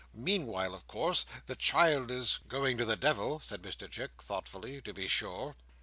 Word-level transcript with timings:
Meanwhile, 0.15 0.73
of 0.73 0.87
course, 0.87 1.27
the 1.45 1.55
child 1.55 2.09
is—" 2.09 2.39
"Going 2.47 2.75
to 2.77 2.85
the 2.85 2.95
Devil," 2.95 3.39
said 3.39 3.61
Mr 3.61 3.87
Chick, 3.87 4.19
thoughtfully, 4.19 4.81
"to 4.81 4.93
be 4.95 5.07
sure." 5.07 5.55